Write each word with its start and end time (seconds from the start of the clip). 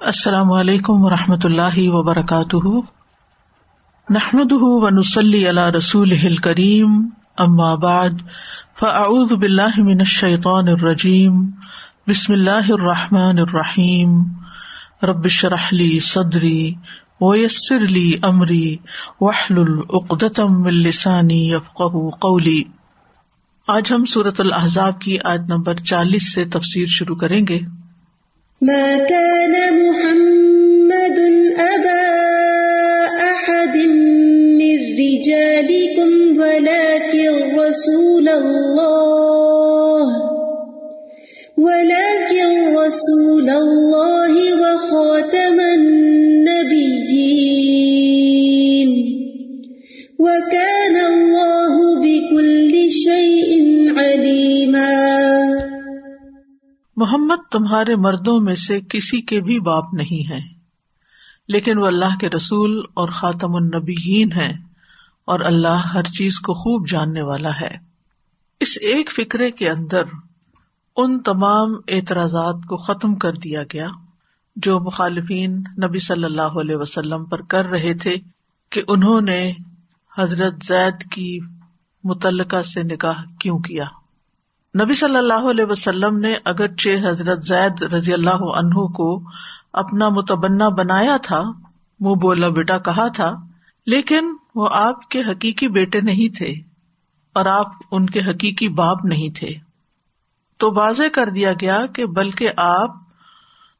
السلام 0.00 0.52
علیکم 0.52 1.04
و 1.04 1.10
رحمۃ 1.10 1.44
اللہ 1.44 1.78
وبرکاتہ۔ 1.78 2.68
نحمد 4.10 4.52
ونسلی 4.52 5.48
علی 5.48 5.76
رسول 5.76 6.36
کریم 6.36 7.08
اما 7.38 7.74
بعد، 7.74 8.10
فاعوذ 8.80 9.32
باللہ 9.32 9.78
من 9.78 9.96
الشیطان 9.98 10.68
الرجیم، 10.68 11.50
بسم 12.08 12.32
اللہ 12.32 12.70
الرحمٰن 12.70 13.38
الرحیم۔ 13.38 14.22
ربش 15.02 15.44
رحلی 15.44 15.98
صدری 15.98 16.74
ویسر 17.20 17.80
لی 17.80 18.14
امری 18.22 18.76
وحل 19.20 19.58
العقدم 19.58 20.66
السانی 20.66 21.52
یفقہ 21.52 22.16
قولی۔ 22.18 22.62
آج 23.68 23.92
ہم 23.92 24.04
صورت 24.04 24.40
الحضاب 24.40 25.00
کی 25.00 25.18
آج 25.24 25.40
نمبر 25.48 25.74
چالیس 25.74 26.34
سے 26.34 26.44
تفسیر 26.44 26.86
شروع 26.88 27.16
کریں 27.16 27.46
گے۔ 27.48 27.58
ما 28.60 28.98
كان 28.98 29.54
محمد 29.86 31.18
أبا 31.74 32.06
أحد 33.06 33.76
من 34.58 34.76
رجالكم، 34.98 36.10
ولكن 36.40 37.30
رسول 37.56 38.28
الله، 38.28 40.04
ولكن 41.58 42.76
رسول 42.76 43.50
الله 43.50 44.32
وخاتم 44.62 45.60
النبيين. 45.60 46.98
وكان 50.18 50.77
محمد 56.98 57.50
تمہارے 57.50 57.96
مردوں 57.96 58.40
میں 58.40 58.54
سے 58.54 58.80
کسی 58.80 59.20
کے 59.20 59.40
بھی 59.40 59.60
باپ 59.60 59.94
نہیں 59.94 60.30
ہے 60.30 60.40
لیکن 61.48 61.78
وہ 61.78 61.86
اللہ 61.86 62.16
کے 62.20 62.28
رسول 62.28 62.82
اور 62.94 63.08
خاتم 63.08 63.54
النبیین 63.54 64.32
ہے 64.32 64.52
اور 65.24 65.40
اللہ 65.40 65.86
ہر 65.94 66.02
چیز 66.02 66.40
کو 66.40 66.54
خوب 66.54 66.88
جاننے 66.88 67.22
والا 67.22 67.50
ہے۔ 67.60 67.76
اس 68.60 68.78
ایک 68.80 69.10
فکرے 69.10 69.50
کے 69.50 69.70
اندر 69.70 70.02
ان 70.96 71.18
تمام 71.18 71.72
اعتراضات 71.88 72.56
کو 72.68 72.76
ختم 72.76 73.14
کر 73.14 73.32
دیا 73.32 73.62
گیا 73.62 73.86
جو 74.56 74.80
مخالفین 74.80 75.52
نبی 75.54 75.98
صلی 75.98 76.24
اللہ 76.24 76.58
علیہ 76.60 76.76
وسلم 76.76 77.24
پر 77.24 77.42
کر 77.42 77.66
رہے 77.66 77.94
تھے 77.94 78.16
کہ 78.70 78.82
انہوں 78.88 79.20
نے 79.20 79.52
حضرت 80.18 80.54
زید 80.64 81.10
کی 81.10 81.38
متعلقہ 82.04 82.62
سے 82.62 82.82
نکاح 82.82 83.22
کیوں 83.40 83.58
کیا۔ 83.58 83.84
نبی 84.74 84.94
صلی 84.94 85.16
اللہ 85.16 85.50
علیہ 85.50 85.64
وسلم 85.68 86.16
نے 86.18 86.34
اگرچہ 86.44 87.06
حضرت 87.08 87.44
زید 87.44 87.82
رضی 87.82 88.12
اللہ 88.12 88.42
عنہ 88.56 88.86
کو 88.86 89.22
اپنا 89.72 90.08
متبنا 90.08 90.68
بنایا 90.68 91.16
تھا، 91.16 91.40
منہ 92.00 92.14
بولا 92.14 92.48
بیٹا 92.48 92.78
کہا 92.78 93.08
تھا، 93.08 93.30
لیکن 93.86 94.34
وہ 94.54 94.68
آپ 94.72 95.08
کے 95.08 95.20
حقیقی 95.20 95.68
بیٹے 95.68 96.00
نہیں 96.00 96.36
تھے 96.36 96.52
اور 97.34 97.46
آپ 97.46 97.66
ان 97.90 98.06
کے 98.06 98.20
حقیقی 98.20 98.68
باپ 98.68 99.04
نہیں 99.04 99.36
تھے۔ 99.36 99.48
تو 100.56 100.72
واضح 100.74 101.08
کر 101.12 101.28
دیا 101.28 101.52
گیا 101.52 101.86
کہ 101.86 102.06
بلکہ 102.06 102.48
آپ 102.56 102.90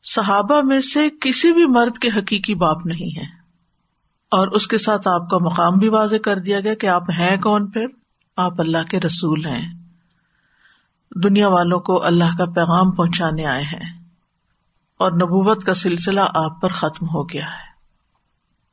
صحابہ 0.05 0.61
میں 0.65 0.81
سے 0.81 1.09
کسی 1.21 1.53
بھی 1.53 1.67
مرد 1.67 1.99
کے 1.99 2.09
حقیقی 2.09 2.55
باپ 2.55 2.87
نہیں 2.87 3.17
ہے 3.17 3.27
اور 4.31 4.49
اس 4.49 4.67
کے 4.67 4.79
ساتھ 4.79 5.09
آپ 5.09 5.31
کا 5.31 5.37
مقام 5.41 5.79
بھی 5.79 5.89
واضح 5.89 6.17
کر 6.25 6.39
دیا 6.39 6.61
گیا 6.61 6.75
کہ 6.75 6.87
آپ 6.87 7.03
ہیں 7.19 7.37
کون 7.37 7.71
پھر؟ 7.71 7.87
آپ 8.37 8.61
اللہ 8.61 8.85
کے 8.91 9.01
رسول 9.01 9.47
ہیں۔ 9.47 9.78
دنیا 11.15 11.49
والوں 11.49 11.81
کو 11.81 12.05
اللہ 12.05 12.37
کا 12.39 12.45
پیغام 12.45 12.91
پہنچانے 12.91 13.47
آئے 13.47 13.63
ہیں 13.63 13.99
اور 14.99 15.13
نبوت 15.13 15.65
کا 15.65 15.75
سلسلہ 15.75 16.21
آپ 16.35 16.61
پر 16.61 16.73
ختم 16.73 17.07
ہو 17.07 17.25
گیا 17.25 17.45
ہے۔ 17.45 17.69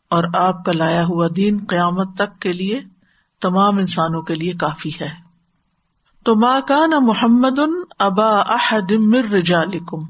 اور 0.10 0.24
آپ 0.34 0.66
کا 0.66 0.72
لایا 0.72 1.04
ہوا 1.06 1.28
دین 1.36 1.66
قیامت 1.70 2.16
تک 2.16 2.40
کے 2.40 2.54
لیے 2.54 2.82
تمام 3.42 3.78
انسانوں 3.78 4.22
کے 4.22 4.36
لیے 4.36 4.54
کافی 4.54 4.90
ہے۔ 5.02 5.26
تو 6.24 6.36
ماں 6.36 6.62
کا 6.68 6.86
نہ 6.86 6.96
محمد 7.00 7.60
ان 7.60 7.74
ابا 8.00 8.28
احدمر 8.28 9.34
رجالکم۔ 9.34 10.04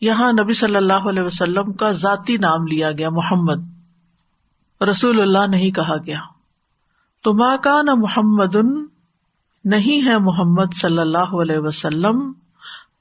یہاں 0.00 0.32
نبی 0.32 0.52
صلی 0.52 0.76
اللہ 0.76 1.08
علیہ 1.08 1.22
وسلم 1.22 1.72
کا 1.72 1.92
ذاتی 1.92 2.36
نام 2.36 2.66
لیا 2.66 2.90
گیا 2.90 3.10
محمد۔ 3.10 3.62
رسول 4.90 5.20
اللہ 5.20 5.46
نہیں 5.48 5.70
کہا 5.70 5.96
گیا۔ 6.06 6.18
تو 7.22 7.34
ماں 7.34 7.56
کا 7.56 7.82
نہ 7.82 7.90
محمد 7.94 8.56
ان 8.56 8.86
نہیں 9.64 10.06
ہے 10.06 10.18
محمد 10.18 10.74
صلی 10.80 10.98
اللہ 10.98 11.42
علیہ 11.42 11.58
وسلم، 11.58 12.32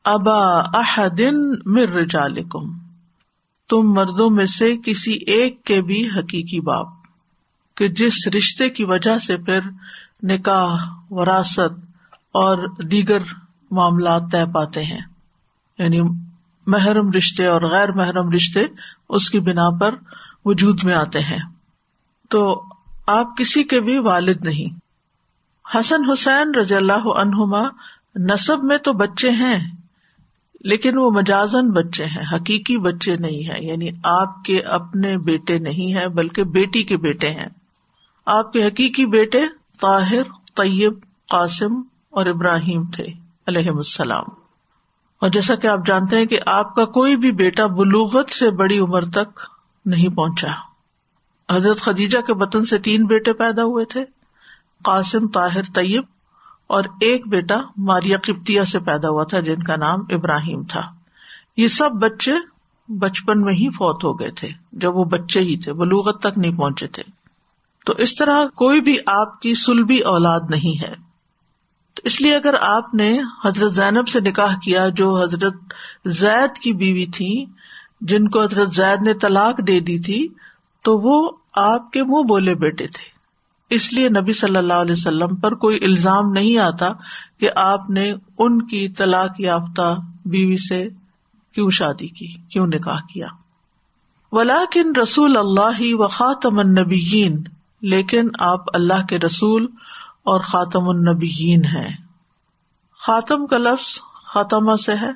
ابا 0.04 0.60
احدن 0.60 1.52
مر 1.66 1.90
رجالکم، 1.90 2.78
تم 3.70 3.82
مردوں 3.82 4.30
میں 4.30 4.46
سے 4.46 4.78
کسی 4.78 5.14
ایک 5.14 5.64
کے 5.64 5.82
بھی 5.82 6.08
حقیقی 6.08 6.60
باپ، 6.60 6.88
کہ 7.78 7.88
جس 7.88 8.28
رشتے 8.28 8.70
کی 8.70 8.84
وجہ 8.84 9.20
سے 9.20 9.38
پھر 9.38 9.60
نکاح، 10.24 10.76
وراثت 11.10 11.86
اور 12.14 12.84
دیگر 12.84 13.20
معاملات 13.72 14.22
طے 14.32 14.52
پاتے 14.52 14.84
ہیں۔ 14.84 15.02
یعنی 15.78 16.02
محرم 16.68 17.12
رشتے 17.12 17.46
اور 17.46 17.62
غیر 17.62 17.92
محرم 17.92 18.32
رشتے 18.32 18.60
اس 19.10 19.30
کی 19.30 19.40
بنا 19.40 19.78
پر 19.78 19.96
وجود 20.46 20.84
میں 20.84 20.94
آتے 20.94 21.20
ہیں۔ 21.20 21.40
تو 22.30 22.64
آپ 23.08 23.38
کسی 23.38 23.64
کے 23.64 23.82
بھی 23.82 24.00
والد 24.00 24.46
نہیں۔ 24.46 24.83
حسن 25.76 26.10
حسین 26.12 26.56
رضی 26.56 26.76
اللہ 26.76 27.08
عنہما 27.08 27.68
نصب 28.16 28.64
میں 28.64 28.78
تو 28.78 28.94
بچے 28.94 29.30
ہیں، 29.30 29.72
لیکن 30.62 30.98
وہ 30.98 31.12
مجازن 31.12 31.72
بچے 31.72 32.06
ہیں، 32.06 32.36
حقیقی 32.36 32.78
بچے 32.78 33.16
نہیں 33.16 33.50
ہیں 33.50 33.66
یعنی 33.66 33.90
آپ 34.04 34.44
کے 34.44 34.62
اپنے 34.62 35.18
بیٹے 35.18 35.60
نہیں 35.60 35.98
ہیں، 35.98 36.08
بلکہ 36.08 36.44
بیٹی 36.44 36.84
کے 36.84 36.98
بیٹے 36.98 37.30
ہیں۔ 37.30 37.46
آپ 38.26 38.54
کے 38.54 38.68
حقیقی 38.68 39.06
بیٹے 39.06 39.42
طاہر، 39.82 40.24
طیب، 40.56 40.94
قاسم 41.30 41.76
اور 42.10 42.26
ابراہیم 42.26 42.84
تھے 42.86 43.06
علیہ 43.48 43.70
السلام۔ 43.70 44.26
اور 45.22 45.30
جیسا 45.30 45.56
کہ 45.56 45.68
آپ 45.68 45.80
جانتے 45.86 46.18
ہیں 46.18 46.26
کہ 46.26 46.40
آپ 46.46 46.76
کا 46.76 46.86
کوئی 46.86 47.16
بھی 47.16 47.32
بیٹا 47.32 47.66
بلوغت 47.66 48.30
سے 48.30 48.52
بڑی 48.52 48.80
عمر 48.80 49.06
تک 49.06 49.40
نہیں 49.86 50.16
پہنچا۔ 50.16 50.48
حضرت 51.56 51.82
خدیجہ 51.82 52.20
کے 52.20 52.34
وطن 52.34 52.66
سے 52.66 52.80
تین 52.80 53.06
بیٹے 53.06 53.34
پیدا 53.34 53.64
ہوئے 53.64 53.86
تھے۔ 53.86 54.06
قاسم 54.84 55.28
طاہر 55.28 55.62
طیب 55.76 56.04
اور 56.68 56.84
ایک 56.84 57.28
بیٹا 57.28 57.56
ماریا 57.78 58.18
کپتیا 58.18 58.66
سے 58.66 58.80
پیدا 58.80 59.10
ہوا 59.10 59.24
تھا، 59.24 59.40
جن 59.40 59.64
کا 59.64 59.76
نام 59.76 60.00
ابراہیم 60.10 60.64
تھا۔ 60.64 60.82
یہ 61.58 61.68
سب 61.68 61.92
بچے 61.92 62.32
بچپن 62.88 63.42
میں 63.42 63.54
ہی 63.54 63.70
فوت 63.70 64.04
ہو 64.04 64.20
گئے 64.20 64.32
تھے، 64.32 64.50
جب 64.72 64.96
وہ 64.96 65.04
بچے 65.04 65.40
ہی 65.40 65.58
تھے 65.58 65.74
بلوغت 65.74 66.20
تک 66.20 66.38
نہیں 66.38 66.58
پہنچے 66.58 66.88
تھے۔ 66.88 67.04
تو 67.86 67.94
اس 67.98 68.16
طرح 68.16 68.46
کوئی 68.46 68.82
بھی 68.82 68.98
آپ 69.08 69.40
کی 69.42 69.54
سلبی 69.54 70.00
اولاد 70.00 70.40
نہیں 70.50 70.82
ہے۔ 70.82 70.96
تو 71.94 72.02
اس 72.04 72.22
لیے 72.22 72.36
اگر 72.36 72.54
آپ 72.62 72.94
نے 72.94 73.20
حضرت 73.46 73.72
زینب 73.72 74.08
سے 74.08 74.20
نکاح 74.20 74.56
کیا، 74.56 74.90
جو 74.90 75.24
حضرت 75.24 75.54
زید 76.06 76.58
کی 76.58 76.74
بیوی 76.74 77.06
تھی، 77.06 77.46
جن 78.02 78.30
کو 78.30 78.44
حضرت 78.44 78.70
زید 78.70 79.04
نے 79.04 79.14
طلاق 79.14 79.68
دے 79.68 79.80
دی 79.80 80.00
تھی، 80.00 80.28
تو 80.84 80.98
وہ 80.98 81.32
آپ 81.56 81.92
کے 81.92 82.04
منہ 82.04 82.24
بولے 82.28 82.56
بیٹے 82.56 82.88
تھے۔ 82.88 83.13
اس 83.70 83.94
لیے 83.94 84.10
نبی 84.10 84.34
صلی 84.34 84.58
اللہ 84.58 84.74
علیہ 84.74 84.96
وسلم 84.98 85.36
پر 85.36 85.56
کوئی 85.56 85.80
الزام 85.82 86.32
نہیں 86.32 86.58
آتا 86.58 86.88
کہ 87.40 87.50
آپ 87.56 87.90
نے 87.90 88.12
ان 88.38 88.68
کی 88.68 88.90
طلاق 88.90 89.40
یافتہ 89.40 89.96
بیوی 90.26 90.56
سے 90.56 90.90
کیوں 91.54 91.70
شادی 91.70 92.08
کی، 92.08 92.28
کیوں 92.28 92.68
نکاح 92.68 93.00
کیا۔ 93.14 93.28
ولاکن 94.32 94.96
رسول 94.96 95.38
اللہ 95.38 95.82
و 95.82 96.08
خاتم 96.08 96.60
النبیین، 96.60 97.44
لیکن 97.82 98.28
آپ 98.40 98.60
اللہ 98.74 99.06
کے 99.06 99.20
رسول 99.20 99.68
اور 100.24 100.40
خاتم 100.40 100.90
النبیین 100.90 101.66
ہیں۔ 101.66 101.96
خاتم 102.98 103.48
کا 103.48 103.58
لفظ 103.58 104.00
خاتمہ 104.26 104.76
سے 104.76 104.94
ہے، 104.94 105.12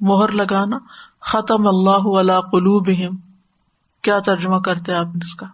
مہر 0.00 0.32
لگانا، 0.32 0.76
ختم 1.20 1.66
اللہ 1.66 2.20
علا 2.20 2.40
قلوب 2.40 2.90
کیا 4.02 4.18
ترجمہ 4.18 4.58
کرتے 4.58 4.92
آپ 4.92 5.06
اس 5.06 5.34
کا؟ 5.34 5.46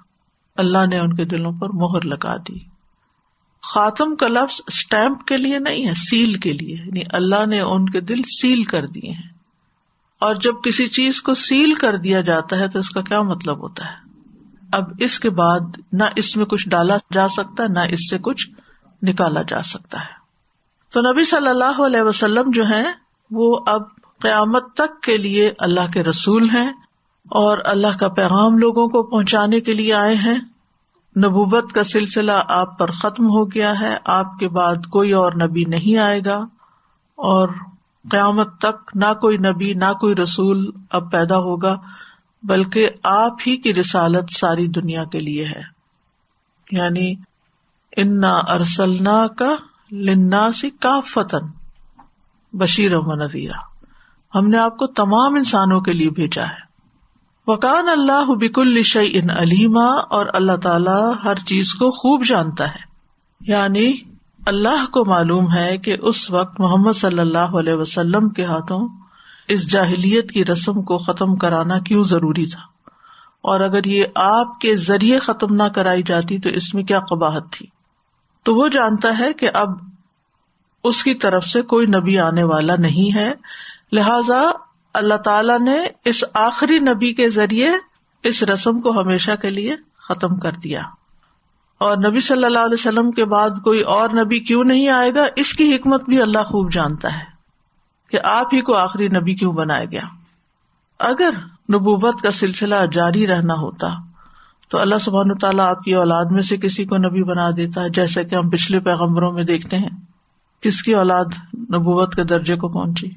اللہ 0.56 0.86
نے 0.86 0.98
ان 0.98 1.16
کے 1.16 1.24
دلوں 1.24 1.52
پر 1.52 1.68
مہر 1.68 2.04
لگا 2.04 2.36
دی۔ 2.36 2.58
خاتم 3.72 4.16
کا 4.16 4.28
لفظ 4.28 4.60
اسٹمپ 4.66 5.24
کے 5.24 5.36
لیے 5.36 5.58
نہیں 5.58 5.88
ہے 5.88 5.94
سیل 5.94 6.34
کے 6.34 6.52
لیے۔ 6.52 6.76
یعنی 6.76 7.00
اللہ 7.10 7.46
نے 7.46 7.60
ان 7.60 7.88
کے 7.88 8.00
دل 8.00 8.22
سیل 8.40 8.62
کر 8.62 8.86
دیے 8.86 9.12
ہیں۔ 9.12 9.30
اور 10.20 10.34
جب 10.34 10.52
کسی 10.64 10.88
چیز 10.88 11.22
کو 11.22 11.34
سیل 11.34 11.74
کر 11.74 11.96
دیا 11.96 12.20
جاتا 12.20 12.58
ہے 12.58 12.68
تو 12.68 12.78
اس 12.78 12.90
کا 12.90 13.00
کیا 13.00 13.22
مطلب 13.22 13.58
ہوتا 13.58 13.84
ہے؟ 13.84 13.96
اب 14.72 14.82
اس 14.98 15.20
کے 15.20 15.30
بعد 15.30 15.60
نہ 15.92 16.04
اس 16.16 16.36
میں 16.36 16.46
کچھ 16.46 16.68
ڈالا 16.68 16.96
جا 17.12 17.28
سکتا، 17.28 17.64
نہ 17.66 17.78
اس 17.90 18.10
سے 18.10 18.18
کچھ 18.18 18.50
نکالا 19.02 19.42
جا 19.42 19.62
سکتا 19.62 20.00
ہے۔ 20.00 20.22
تو 20.92 21.12
نبی 21.12 21.24
صلی 21.24 21.48
اللہ 21.48 21.82
علیہ 21.86 22.02
وسلم 22.02 22.50
جو 22.50 22.68
ہے 22.68 22.84
وہ 23.30 23.60
اب 23.66 23.82
قیامت 24.18 24.74
تک 24.74 25.00
کے 25.02 25.16
لیے 25.16 25.52
اللہ 25.58 25.86
کے 25.92 26.02
رسول 26.04 26.50
ہیں۔ 26.50 26.72
اور 27.30 27.58
اللہ 27.64 27.96
کا 28.00 28.08
پیغام 28.08 28.58
لوگوں 28.58 28.88
کو 28.88 29.02
پہنچانے 29.02 29.60
کے 29.60 29.72
لیے 29.72 29.94
آئے 29.94 30.14
ہیں۔ 30.14 30.38
نبوت 31.16 31.72
کا 31.72 31.82
سلسلہ 31.82 32.32
آپ 32.48 32.78
پر 32.78 32.92
ختم 32.92 33.24
ہو 33.24 33.46
گیا 33.46 33.72
ہے۔ 33.80 33.96
آپ 34.04 34.38
کے 34.38 34.48
بعد 34.48 34.74
کوئی 34.74 35.12
اور 35.12 35.32
نبی 35.32 35.64
نہیں 35.64 35.98
آئے 35.98 36.20
گا۔ 36.26 36.36
اور 37.16 37.48
قیامت 38.10 38.58
تک 38.58 38.90
نہ 38.94 39.12
کوئی 39.20 39.36
نبی، 39.36 39.74
نہ 39.74 39.92
کوئی 39.92 40.14
رسول 40.14 40.70
اب 40.90 41.12
پیدا 41.12 41.36
ہوگا، 41.36 41.76
بلکہ 42.42 42.90
آپ 43.02 43.32
ہی 43.46 43.56
کی 43.56 43.74
رسالت 43.74 44.24
ساری 44.40 44.68
دنیا 44.68 45.04
کے 45.04 45.18
لیے 45.18 45.44
ہے۔ 45.46 45.82
یعنی 46.70 47.14
انا 47.96 48.32
ارسلنا 48.36 49.26
کا 49.26 49.50
لنا 49.92 50.52
سی 50.52 50.70
کا 50.70 51.00
فتن 51.00 51.46
بشیر 52.52 52.94
و 52.94 53.14
نویرا 53.14 53.58
ہم 54.34 54.48
نے 54.48 54.58
آپ 54.58 54.76
کو 54.76 54.86
تمام 54.86 55.34
انسانوں 55.34 55.80
کے 55.80 55.92
لیے 55.92 56.10
بھیجا 56.10 56.44
ہے۔ 56.44 56.61
وکان 57.46 57.88
اللہ 57.88 58.24
بک 58.26 58.58
الش 58.58 58.96
ان 59.12 59.30
علیما 59.30 59.86
اور 59.86 60.26
اللہ 60.34 60.56
تعالی 60.56 61.12
ہر 61.24 61.34
چیز 61.34 61.74
کو 61.74 61.90
خوب 61.90 62.24
جانتا 62.24 62.68
ہے۔ 62.68 62.92
یعنی 63.40 63.92
اللہ 64.46 64.90
کو 64.90 65.04
معلوم 65.04 65.54
ہے 65.54 65.78
کہ 65.78 65.96
اس 66.02 66.30
وقت 66.30 66.60
محمد 66.60 66.92
صلی 66.92 67.18
اللہ 67.18 67.58
علیہ 67.58 67.74
وسلم 67.74 68.28
کے 68.28 68.44
ہاتھوں 68.44 68.88
اس 69.48 69.70
جاہلیت 69.72 70.30
کی 70.30 70.44
رسم 70.44 70.82
کو 70.82 70.98
ختم 70.98 71.36
کرانا 71.36 71.78
کیوں 71.78 72.04
ضروری 72.04 72.46
تھا؟ 72.46 72.60
اور 73.40 73.60
اگر 73.60 73.84
یہ 73.84 74.04
آپ 74.14 74.60
کے 74.60 74.76
ذریعے 74.76 75.18
ختم 75.18 75.54
نہ 75.54 75.68
کرائی 75.68 76.02
جاتی 76.02 76.38
تو 76.38 76.48
اس 76.48 76.74
میں 76.74 76.84
کیا 76.84 77.00
قباحت 77.00 77.52
تھی؟ 77.52 77.66
تو 78.42 78.54
وہ 78.54 78.68
جانتا 78.68 79.18
ہے 79.18 79.32
کہ 79.32 79.48
اب 79.54 79.68
اس 80.84 81.02
کی 81.02 81.14
طرف 81.14 81.44
سے 81.44 81.62
کوئی 81.62 81.86
نبی 81.86 82.18
آنے 82.18 82.42
والا 82.42 82.76
نہیں 82.76 83.16
ہے۔ 83.16 83.34
لہذا 83.92 84.71
اللہ 84.94 85.14
تعالی 85.14 85.64
نے 85.64 85.78
اس 86.04 86.24
آخری 86.34 86.78
نبی 86.78 87.12
کے 87.12 87.28
ذریعے 87.28 87.70
اس 88.22 88.42
رسم 88.42 88.80
کو 88.80 89.00
ہمیشہ 89.00 89.30
کے 89.42 89.50
لیے 89.50 89.76
ختم 90.08 90.38
کر 90.38 90.52
دیا۔ 90.52 90.80
اور 91.78 91.96
نبی 91.96 92.20
صلی 92.20 92.44
اللہ 92.44 92.58
علیہ 92.58 92.78
وسلم 92.78 93.10
کے 93.10 93.24
بعد 93.24 93.50
کوئی 93.64 93.80
اور 93.80 94.10
نبی 94.10 94.40
کیوں 94.40 94.64
نہیں 94.64 94.88
آئے 94.88 95.14
گا؟ 95.14 95.26
اس 95.36 95.52
کی 95.52 95.76
حکمت 95.76 96.04
بھی 96.04 96.22
اللہ 96.22 96.42
خوب 96.42 96.72
جانتا 96.72 97.08
ہے 97.08 97.24
کہ 98.10 98.18
آپ 98.24 98.46
ہی 98.52 98.60
کو 98.60 98.74
آخری 98.74 99.08
نبی 99.08 99.34
کیوں 99.34 99.52
بنایا 99.52 99.84
گیا۔ 99.84 100.02
اگر 100.98 101.30
نبوت 101.74 102.20
کا 102.20 102.30
سلسلہ 102.30 102.74
جاری 102.92 103.26
رہنا 103.26 103.54
ہوتا 103.54 103.86
تو 104.68 104.78
اللہ 104.78 104.98
سبحان 105.00 105.38
تعالیٰ 105.38 105.68
آپ 105.68 105.82
کی 105.82 105.94
اولاد 105.94 106.24
میں 106.30 106.42
سے 106.42 106.56
کسی 106.56 106.84
کو 106.84 106.96
نبی 106.96 107.22
بنا 107.22 107.50
دیتا 107.50 107.82
ہے 107.82 107.88
جیسے 107.88 108.24
کہ 108.24 108.34
ہم 108.34 108.50
پچھلے 108.50 108.80
پیغمبروں 108.80 109.32
میں 109.32 109.42
دیکھتے 109.42 109.76
ہیں۔ 109.76 109.90
کس 110.60 110.82
کی 110.82 110.94
اولاد 110.94 111.24
نبوت 111.54 112.14
کے 112.14 112.24
درجے 112.24 112.56
کو 112.56 112.68
پہنچی؟ 112.68 113.10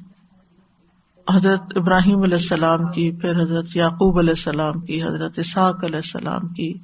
حضرت 1.36 1.62
ابراہیم 1.76 2.22
علیہ 2.22 2.34
السلام 2.34 2.86
کی، 2.86 3.12
پھر 3.12 3.42
حضرت 3.42 3.76
یعقوب 3.76 4.18
علیہ 4.18 4.30
السلام 4.30 4.80
کی، 4.80 5.02
حضرت 5.02 5.38
اسحاق 5.38 5.84
علیہ 5.84 5.96
السلام 5.96 6.48
کی۔ 6.48 6.74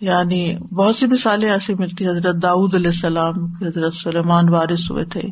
یعنی 0.00 0.56
بہت 0.56 0.96
سی 0.96 1.06
مثالیں 1.06 1.50
ایسی 1.50 1.74
ملتی 1.74 2.06
حضرت 2.06 2.42
داؤد 2.42 2.74
علیہ 2.74 2.86
السلام 2.86 3.44
حضرت 3.44 3.94
سلیمان 3.94 4.48
وارث 4.48 4.90
ہوئے 4.90 5.04
تھے۔ 5.04 5.22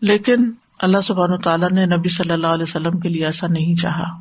لیکن 0.00 0.52
اللہ 0.78 0.98
سبحان 0.98 1.40
تعالیٰ 1.40 1.70
نے 1.70 1.86
نبی 1.86 2.08
صلی 2.08 2.32
اللہ 2.32 2.46
علیہ 2.46 2.64
وسلم 2.68 3.00
کے 3.00 3.08
لیے 3.08 3.26
ایسا 3.26 3.46
نہیں 3.46 3.74
چاہا۔ 3.74 4.20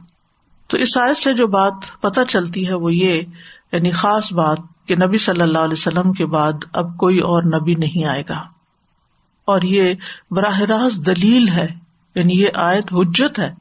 تو 0.68 0.78
اس 0.78 0.98
آیت 0.98 1.18
سے 1.18 1.34
جو 1.34 1.48
بات 1.48 1.74
پتہ 2.02 2.20
چلتی 2.30 2.68
ہے 2.68 2.74
وہ 2.74 2.94
یہ 2.94 3.22
یعنی 3.72 3.92
خاص 3.92 4.34
بات 4.34 4.58
کہ 4.88 4.96
نبی 4.96 5.18
صلی 5.18 5.42
اللہ 5.42 5.58
علیہ 5.58 5.72
وسلم 5.72 6.14
کے 6.14 6.26
بعد 6.26 6.54
اب 6.74 6.98
کوئی 6.98 7.20
اور 7.20 7.44
نبی 7.44 7.76
نہیں 7.76 8.06
آئے 8.06 8.24
گا۔ 8.30 8.38
اور 9.46 9.62
یہ 9.62 9.94
براہ 10.32 10.62
راست 10.62 11.06
دلیل 11.06 11.50
ہے 11.50 11.83
یعنی 12.16 12.42
یہ 12.42 12.48
آیت 12.54 12.94
حجت 12.94 13.40
ہے۔ 13.40 13.54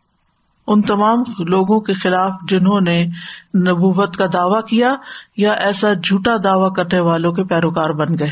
ان 0.67 0.83
تمام 0.83 1.19
لوگوں 1.39 1.81
کے 1.81 1.93
خلاف 1.93 2.33
جنہوں 2.49 2.81
نے 2.81 3.07
نبوت 3.55 4.17
کا 4.17 4.27
دعوی 4.33 4.61
کیا 4.69 4.95
یا 5.37 5.53
ایسا 5.53 5.93
جھوٹا 5.93 6.37
دعوی 6.45 6.71
کرنے 6.77 7.01
والوں 7.01 7.33
کے 7.33 7.45
پیروکار 7.45 7.91
بن 7.91 8.19
گئے۔ 8.19 8.31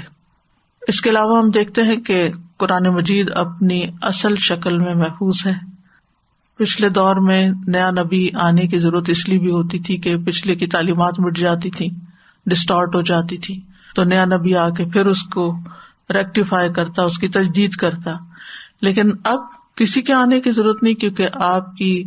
اس 0.88 1.00
کے 1.00 1.10
علاوہ 1.10 1.42
ہم 1.42 1.50
دیکھتے 1.50 1.82
ہیں 1.82 1.96
کہ 1.96 2.30
قرآن 2.56 2.84
مجید 2.84 3.30
اپنی 3.34 3.82
اصل 4.02 4.36
شکل 4.36 4.78
میں 4.78 4.94
محفوظ 4.94 5.46
ہے۔ 5.46 5.52
پچھلے 6.58 6.88
دور 6.88 7.16
میں 7.16 7.48
نیا 7.66 7.90
نبی 7.90 8.28
آنے 8.34 8.66
کی 8.66 8.78
ضرورت 8.78 9.10
اس 9.10 9.28
لیے 9.28 9.38
بھی 9.38 9.50
ہوتی 9.50 9.78
تھی 9.78 9.96
کہ 9.96 10.16
پچھلے 10.16 10.54
کی 10.54 10.66
تعلیمات 10.66 11.20
مٹ 11.20 11.38
جاتی 11.38 11.70
تھی 11.70 11.90
ڈسٹارٹ 12.46 12.94
ہو 12.94 13.00
جاتی 13.00 13.36
تھی۔ 13.36 13.60
تو 13.94 14.04
نیا 14.04 14.24
نبی 14.24 14.56
آ 14.56 14.68
کے 14.68 14.84
پھر 14.84 15.06
اس 15.06 15.22
کو 15.22 15.56
ریکٹیفائی 16.14 16.72
کرتا، 16.72 17.02
اس 17.02 17.18
کی 17.18 17.28
تجدید 17.28 17.72
کرتا۔ 17.72 18.10
لیکن 18.82 19.10
اب 19.24 19.38
کسی 19.80 20.02
کے 20.02 20.12
آنے 20.12 20.40
کی 20.40 20.50
ضرورت 20.50 20.82
نہیں، 20.82 20.94
کیونکہ 20.94 21.28
آپ 21.32 21.76
کی 21.76 22.04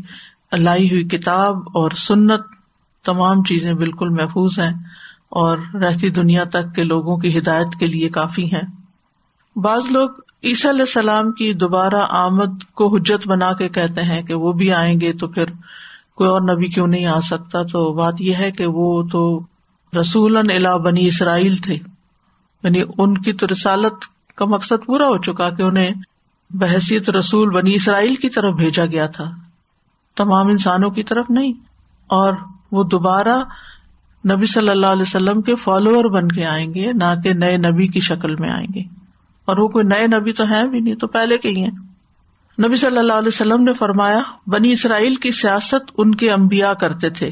لائی 0.57 0.91
ہوئی 0.91 1.03
کتاب 1.03 1.57
اور 1.73 1.91
سنت 1.91 2.41
تمام 3.05 3.43
چیزیں 3.43 3.73
بالکل 3.73 4.09
محفوظ 4.09 4.59
ہیں 4.59 4.73
اور 5.29 5.57
رہتی 5.73 6.09
دنیا 6.09 6.43
تک 6.43 6.75
کے 6.75 6.83
لوگوں 6.83 7.17
کی 7.17 7.37
ہدایت 7.37 7.79
کے 7.79 7.85
لیے 7.85 8.09
کافی 8.09 8.45
ہیں۔ 8.45 8.61
بعض 9.55 9.91
لوگ 9.91 10.09
عیسی 10.43 10.69
علیہ 10.69 10.81
السلام 10.81 11.31
کی 11.31 11.53
دوبارہ 11.53 12.01
آمد 12.09 12.63
کو 12.73 12.95
حجت 12.95 13.27
بنا 13.27 13.53
کے 13.53 13.69
کہتے 13.69 14.01
ہیں 14.01 14.21
کہ 14.21 14.33
وہ 14.33 14.51
بھی 14.51 14.71
آئیں 14.73 15.01
گے 15.01 15.13
تو 15.13 15.27
پھر 15.27 15.45
کوئی 16.15 16.29
اور 16.29 16.41
نبی 16.41 16.67
کیوں 16.67 16.87
نہیں 16.87 17.05
آ 17.05 17.19
سکتا؟ 17.19 17.63
تو 17.63 17.93
بات 17.93 18.21
یہ 18.21 18.35
ہے 18.35 18.51
کہ 18.51 18.65
وہ 18.67 19.03
تو 19.03 19.39
رسول 19.99 20.37
الا 20.37 20.75
بنی 20.77 21.07
اسرائیل 21.07 21.55
تھے 21.55 21.73
یعنی 22.63 22.83
ان 22.97 23.17
کی 23.17 23.33
تو 23.33 23.47
رسالت 23.51 23.93
کا 24.35 24.45
مقصد 24.45 24.85
پورا 24.85 25.05
ہو 25.05 25.17
چکا 25.17 25.49
کہ 25.49 25.61
انہیں 25.61 25.89
بحثیت 26.53 27.09
رسول 27.09 27.49
بنی 27.49 27.75
اسرائیل 27.75 28.15
کی 28.15 28.29
طرف 28.29 28.53
بھیجا 28.53 28.85
گیا 28.85 29.05
تھا۔ 29.05 29.31
تمام 30.15 30.47
انسانوں 30.47 30.89
کی 30.89 31.03
طرف 31.03 31.25
نہیں، 31.29 31.53
اور 32.07 32.33
وہ 32.71 32.83
دوبارہ 32.83 33.37
نبی 34.31 34.45
صلی 34.45 34.69
اللہ 34.69 34.87
علیہ 34.87 35.01
وسلم 35.01 35.41
کے 35.41 35.55
فالوور 35.55 36.05
بن 36.05 36.27
کے 36.27 36.45
آئیں 36.45 36.73
گے، 36.73 36.93
نہ 36.93 37.21
کہ 37.23 37.33
نئے 37.33 37.57
نبی 37.57 37.87
کی 37.87 37.99
شکل 37.99 38.35
میں 38.35 38.49
آئیں 38.49 38.67
گے۔ 38.75 38.81
اور 39.45 39.57
وہ 39.57 39.67
کوئی 39.67 39.87
نئے 39.87 40.07
نبی 40.07 40.33
تو 40.33 40.43
ہیں 40.43 40.67
بھی 40.67 40.79
نہیں، 40.79 40.95
تو 40.95 41.07
پہلے 41.07 41.37
کے 41.37 41.49
ہی 41.49 41.61
ہیں۔ 41.61 41.71
نبی 42.67 42.75
صلی 42.75 42.97
اللہ 42.97 43.13
علیہ 43.13 43.27
وسلم 43.27 43.63
نے 43.63 43.73
فرمایا، 43.73 44.19
بنی 44.47 44.71
اسرائیل 44.71 45.15
کی 45.15 45.31
سیاست 45.31 45.91
ان 45.97 46.15
کے 46.15 46.31
امبیا 46.31 46.73
کرتے 46.73 47.09
تھے۔ 47.09 47.29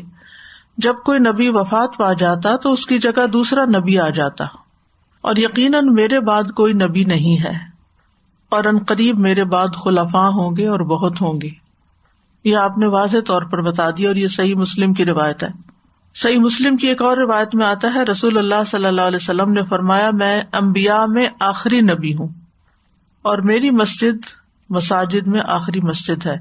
جب 0.77 0.93
کوئی 1.05 1.19
نبی 1.19 1.49
وفات 1.49 1.97
پا 1.97 2.13
جاتا 2.13 2.55
تو 2.55 2.69
اس 2.69 2.85
کی 2.85 2.99
جگہ 2.99 3.27
دوسرا 3.27 3.65
نبی 3.65 3.99
آ 3.99 4.09
جاتا۔ 4.09 4.45
اور 5.21 5.35
یقیناً 5.37 5.85
میرے 5.93 6.19
بعد 6.19 6.43
کوئی 6.43 6.73
نبی 6.73 7.03
نہیں 7.03 7.43
ہے۔ 7.43 7.70
اور 8.51 8.63
ان 8.63 8.79
قریب 8.79 9.19
میرے 9.19 9.43
بعد 9.43 9.67
خلفاء 9.67 10.27
ہوں 10.27 10.57
گے 10.57 10.67
اور 10.67 10.79
بہت 10.79 11.21
ہوں 11.21 11.41
گے۔ 11.41 11.49
یہ 12.43 12.57
آپ 12.57 12.77
نے 12.77 12.87
واضح 12.87 13.17
طور 13.27 13.41
پر 13.41 13.61
بتا 13.61 13.89
دیا 13.89 14.09
اور 14.09 14.15
یہ 14.15 14.27
صحیح 14.27 14.55
مسلم 14.55 14.93
کی 14.93 15.05
روایت 15.05 15.43
ہے۔ 15.43 15.47
صحیح 16.15 16.39
مسلم 16.39 16.77
کی 16.77 16.87
ایک 16.87 17.01
اور 17.01 17.17
روایت 17.17 17.55
میں 17.55 17.65
آتا 17.65 17.93
ہے، 17.95 18.03
رسول 18.03 18.37
اللہ 18.37 18.63
صلی 18.67 18.85
اللہ 18.85 19.01
علیہ 19.01 19.17
وسلم 19.21 19.51
نے 19.51 19.61
فرمایا، 19.63 20.09
میں 20.13 20.41
امبیا 20.51 21.05
میں 21.05 21.27
آخری 21.39 21.81
نبی 21.81 22.13
ہوں۔ 22.13 22.27
اور 23.21 23.37
میری 23.37 23.69
مسجد 23.69 24.25
مساجد 24.69 25.27
میں 25.27 25.41
آخری 25.45 25.81
مسجد 25.81 26.25
ہے۔ 26.25 26.35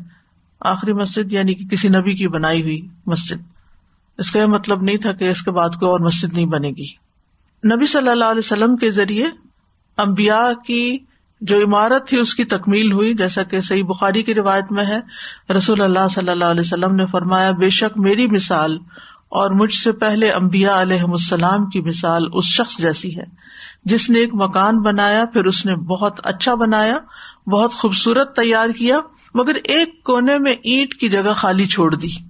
آخری 0.60 0.92
مسجد 0.92 1.32
یعنی 1.32 1.54
کہ 1.54 1.66
کسی 1.66 1.88
نبی 1.88 2.16
کی 2.16 2.28
بنائی 2.28 2.62
ہوئی 2.62 2.88
مسجد۔ 3.06 3.36
اس 4.18 4.30
کا 4.30 4.40
یہ 4.40 4.46
مطلب 4.46 4.82
نہیں 4.82 4.96
تھا 4.96 5.12
کہ 5.12 5.28
اس 5.28 5.42
کے 5.42 5.50
بعد 5.50 5.68
کوئی 5.68 5.90
اور 5.90 6.00
مسجد 6.00 6.32
نہیں 6.32 6.46
بنے 6.46 6.68
گی۔ 6.68 6.87
نبی 7.75 7.87
صلی 7.87 8.08
اللہ 8.08 8.25
علیہ 8.25 8.42
وسلم 8.44 8.76
کے 8.76 8.90
ذریعے 8.90 9.26
امبیا 9.96 10.52
کی 10.66 10.99
جو 11.40 11.59
عمارت 11.59 12.09
تھی 12.09 12.18
اس 12.18 12.35
کی 12.35 12.44
تکمیل 12.44 12.92
ہوئی، 12.92 13.14
جیسا 13.14 13.42
کہ 13.42 13.61
صحیح 13.61 13.85
بخاری 13.85 14.23
کی 14.23 14.35
روایت 14.35 14.73
میں 14.73 14.85
ہے، 14.85 15.00
رسول 15.56 15.80
اللہ 15.80 16.09
صلی 16.11 16.30
اللہ 16.30 16.44
علیہ 16.44 16.61
وسلم 16.61 16.94
نے 16.94 17.06
فرمایا، 17.06 17.50
بے 17.50 17.70
شک 17.70 17.99
میری 17.99 18.26
مثال 18.26 18.78
اور 19.28 19.50
مجھ 19.50 19.73
سے 19.73 19.92
پہلے 19.92 20.30
امبیا 20.30 20.82
علیہ 20.82 21.02
السلام 21.02 21.66
کی 21.66 21.80
مثال 21.80 22.23
اس 22.32 22.44
شخص 22.44 22.78
جیسی 22.78 23.16
ہے۔ 23.16 23.25
جس 23.85 24.11
نے 24.11 24.18
ایک 24.18 24.30
مکان 24.32 24.82
بنایا، 24.82 25.25
پھر 25.25 25.44
اس 25.44 25.66
نے 25.66 25.75
بہت 25.75 26.20
اچھا 26.25 26.54
بنایا، 26.54 26.99
بہت 27.50 27.73
خوبصورت 27.73 28.37
تیار 28.37 28.68
کیا، 28.68 28.97
مگر 29.35 29.54
ایک 29.54 30.04
کونے 30.04 30.38
میں 30.38 30.52
اینٹ 30.52 30.94
کی 30.94 31.09
جگہ 31.09 31.32
خالی 31.32 31.64
چھوڑ 31.64 31.94
دی۔ 31.94 32.29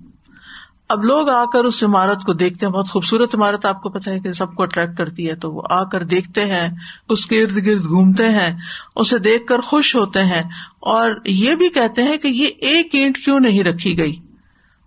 اب 0.91 1.05
لوگ 1.05 1.29
آ 1.29 1.45
کر 1.45 1.65
اس 1.65 1.85
عمارت 1.85 2.23
کو 2.23 2.33
دیکھتے 2.33 2.67
ہیں، 2.67 2.73
بہت 2.73 2.89
خوبصورت 2.89 3.35
عمارت 3.35 3.67
آپ 3.67 3.83
کو 3.83 3.89
پتا 3.89 4.11
ہے 4.11 4.21
کہ 4.21 4.33
سب 4.33 4.55
کو 4.55 4.63
اٹریکٹ 4.63 4.99
کرتی 4.99 5.29
ہے، 5.29 5.35
تو 5.35 5.53
وہ 5.53 5.63
آ 5.71 5.85
کر 5.85 6.05
دیکھتے 6.05 6.45
ہیں، 6.45 6.69
اس 7.09 7.27
کے 7.27 7.43
ارد 7.43 7.57
گرد 7.67 7.85
گھومتے 7.85 8.29
ہیں، 8.29 8.59
اسے 8.97 9.19
دیکھ 9.19 9.47
کر 9.47 9.61
خوش 9.61 9.97
ہوتے 9.97 10.25
ہیں۔ 10.25 10.43
اور 10.81 11.11
یہ 11.27 11.55
بھی 11.55 11.69
کہتے 11.69 12.03
ہیں 12.03 12.17
کہ 12.17 12.29
یہ 12.29 12.47
ایک 12.47 12.89
اینٹ 12.93 13.19
کیوں 13.19 13.41
نہیں 13.41 13.65
رکھی 13.65 13.99
گئی؟ 13.99 14.17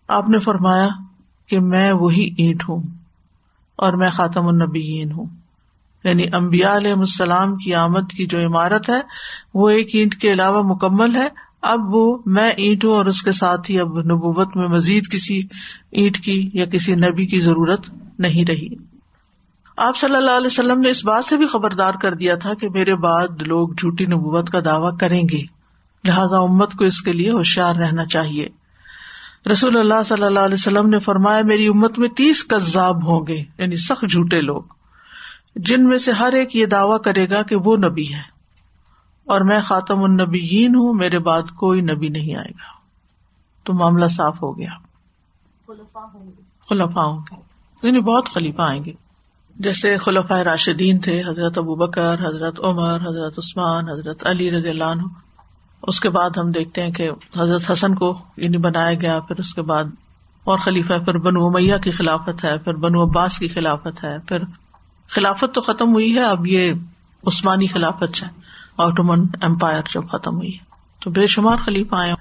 آپ 0.07 0.29
نے 0.29 0.39
فرمایا 0.39 0.88
کہ 1.48 1.60
میں 1.60 1.91
وہی 1.91 2.33
اینٹ 2.38 2.63
ہوں 2.69 2.83
اور 3.75 3.93
میں 3.93 4.10
خاتم 4.10 4.48
النبیین 4.48 5.12
ہوں۔ 5.12 5.25
یعنی 6.03 6.24
امبیا 6.33 6.77
علیہ 6.77 6.93
السلام 6.93 7.55
کی 7.55 7.75
آمد 7.75 8.12
کی 8.17 8.25
جو 8.25 8.39
عمارت 8.39 8.89
ہے، 8.89 9.01
وہ 9.53 9.69
ایک 9.69 9.89
اینٹ 9.93 10.15
کے 10.15 10.31
علاوہ 10.31 10.62
مکمل 10.62 11.15
ہے 11.15 11.27
اب 11.63 11.96
وہ 11.96 12.17
میں 12.25 12.50
اینٹ 12.50 12.86
ہوں 12.86 12.96
اور 12.96 13.05
اس 13.05 13.22
کے 13.22 13.32
ساتھ 13.32 13.72
ہی 13.72 13.79
اب 13.79 14.00
نبوت 14.00 14.58
میں 14.58 14.67
مزید 14.67 15.12
کسی 15.12 15.41
اینٹ 15.91 16.17
کی 16.17 16.50
یا 16.53 16.65
کسی 16.65 16.96
نبی 16.96 17.25
کی 17.25 17.39
ضرورت 17.39 17.89
نہیں 18.20 18.46
رہی۔ 18.46 18.70
آپ 19.77 19.98
صلی 19.98 20.15
اللہ 20.15 20.32
علیہ 20.32 20.48
وسلم 20.48 20.79
نے 20.79 20.89
اس 20.89 21.05
بات 21.05 21.25
سے 21.25 21.38
بھی 21.38 21.48
خبردار 21.48 21.93
کر 21.93 22.13
دیا 22.13 22.36
تھا 22.36 22.53
کہ 22.53 22.70
میرے 22.70 22.96
بعد 22.96 23.41
لوگ 23.41 23.70
جھوٹی 23.70 24.05
نبوت 24.05 24.50
کا 24.50 24.60
دعوی 24.65 24.98
کریں 25.00 25.24
گے۔ 25.32 25.41
لہذا 26.08 26.38
امت 26.38 26.74
کو 26.74 26.86
اس 26.86 27.01
کے 27.01 27.12
لیے 27.12 27.32
ہوشیار 27.32 27.75
رہنا 27.75 28.05
چاہیے۔ 28.05 28.48
رسول 29.51 29.77
اللہ 29.77 30.03
صلی 30.05 30.24
اللہ 30.24 30.39
علیہ 30.39 30.53
وسلم 30.53 30.89
نے 30.89 31.00
فرمایا، 31.00 31.41
میری 31.43 31.67
امت 31.67 32.00
میں 32.00 32.10
تیس 32.10 32.43
کذاب 32.43 33.08
ہوں 33.08 33.27
گے 33.27 33.43
یعنی 33.58 33.75
سخت 33.75 34.12
جھوٹے 34.12 34.41
لوگ، 34.41 34.62
جن 35.55 35.88
میں 35.88 35.98
سے 35.98 36.12
ہر 36.12 36.34
ایک 36.34 36.55
یہ 36.55 36.65
دعوی 36.65 36.98
کرے 37.05 37.29
گا 37.29 37.41
کہ 37.41 37.55
وہ 37.55 37.77
نبی 37.77 38.13
ہے۔ 38.13 38.33
اور 39.25 39.42
میں 39.42 39.62
خاتم 39.62 40.03
النبیین 40.03 40.75
ہوں 40.75 40.94
میرے 40.94 41.20
بعد 41.20 41.42
کوئی 41.42 41.82
نبی 41.82 42.10
نہیں 42.10 42.36
آئے 42.36 42.50
گا۔ 42.50 42.74
تو 43.63 43.74
معاملہ 43.74 44.08
صاف 44.08 44.44
ہو 44.44 44.58
گیا۔ 44.58 44.70
خلفا 46.70 47.03
ہوں 47.03 47.20
گے۔ 47.20 47.36
یعنی 47.84 48.00
بہت 48.00 48.30
خلیفہ 48.30 48.62
آئیں 48.62 48.86
گے۔ 48.86 48.94
جیسے 49.56 49.98
خلفۂ 49.98 50.39
راشدین 50.39 51.00
تھے 51.00 51.22
حضرت 51.27 51.58
ابو 51.58 51.75
بکر 51.75 52.13
حضرت 52.13 52.60
عمر 52.63 52.96
حضرت 52.96 53.34
عثمان 53.38 53.89
حضرت 53.89 54.27
علی 54.27 54.51
رضی 54.51 54.70
اللہ 54.70 54.84
عنہ۔ 54.84 55.03
اس 55.82 56.00
کے 56.00 56.10
بعد 56.10 56.30
ہم 56.38 56.51
دیکھتے 56.51 56.84
ہیں 56.84 56.92
کہ 56.92 57.10
حضرت 57.39 57.72
حسن 57.72 57.96
کو 57.96 58.18
یعنی 58.38 58.58
بنایا 58.58 58.94
گیا 58.94 59.20
پھر 59.20 59.36
اس 59.39 59.53
کے 59.53 59.62
بعد 59.62 59.84
اور 60.44 60.58
خلیفہ 60.58 60.94
پھر 61.06 61.18
بنو 61.18 61.50
میاں 61.50 61.77
کی 61.77 61.92
خلافت 61.92 62.46
ہے 62.46 62.58
پھر 62.58 62.74
بنو 62.74 63.03
عباس 63.03 63.38
کی 63.38 63.48
خلافت 63.48 64.03
ہے 64.03 64.20
پھر 64.20 64.38
خلافت 65.08 65.56
تو 65.56 65.62
ختم 65.62 65.94
ہوئی 65.94 66.15
ہے 66.15 66.24
اب 66.24 66.48
یہ 66.48 66.74
عثمانی 67.27 67.68
خلافت 67.68 68.24
ہے۔ 68.24 68.27
آٹومن 68.77 69.25
امپائر 69.42 69.82
جب 69.94 70.08
ختم 70.08 70.36
ہوئی 70.36 70.58
تو 71.01 71.12
بے 71.12 71.27
شمار 71.27 71.58
خلیفہ 71.65 71.96
آئے 71.96 72.13